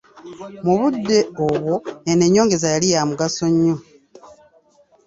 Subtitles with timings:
[0.65, 1.73] Mu budde obwo
[2.11, 3.75] eno ennyongeza yali ya mugaso nnyo.